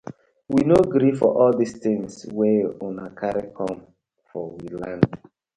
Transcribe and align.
We 0.47 0.63
no 0.63 0.79
gree 0.93 1.13
for 1.19 1.29
all 1.41 1.53
dis 1.59 1.73
tinz 1.83 2.13
wey 2.39 2.57
una 2.87 3.07
karry 3.21 3.45
com 3.59 3.75
for 4.31 4.45
we 4.57 4.67
land. 4.83 5.07